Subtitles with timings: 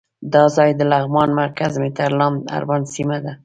[0.33, 3.33] دا ځای د لغمان مرکز مهترلام اړوند سیمه ده.